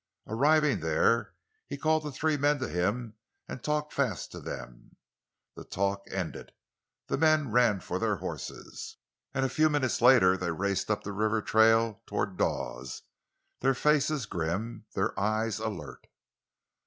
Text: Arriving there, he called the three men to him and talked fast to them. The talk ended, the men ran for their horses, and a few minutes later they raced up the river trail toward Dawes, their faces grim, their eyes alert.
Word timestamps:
Arriving 0.25 0.79
there, 0.79 1.35
he 1.67 1.77
called 1.77 2.01
the 2.03 2.11
three 2.11 2.35
men 2.35 2.57
to 2.57 2.67
him 2.67 3.13
and 3.47 3.63
talked 3.63 3.93
fast 3.93 4.31
to 4.31 4.39
them. 4.39 4.95
The 5.55 5.63
talk 5.63 6.05
ended, 6.09 6.53
the 7.05 7.19
men 7.19 7.51
ran 7.51 7.81
for 7.81 7.99
their 7.99 8.15
horses, 8.15 8.97
and 9.31 9.45
a 9.45 9.47
few 9.47 9.69
minutes 9.69 10.01
later 10.01 10.35
they 10.37 10.49
raced 10.49 10.89
up 10.89 11.03
the 11.03 11.13
river 11.13 11.39
trail 11.43 12.01
toward 12.07 12.35
Dawes, 12.35 13.03
their 13.59 13.75
faces 13.75 14.25
grim, 14.25 14.85
their 14.95 15.13
eyes 15.19 15.59
alert. 15.59 16.07